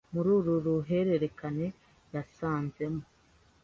muri 0.13 0.29
uru 0.37 0.53
ruhererekane 0.65 1.67
yasanze 2.13 2.83
mo 2.93 3.03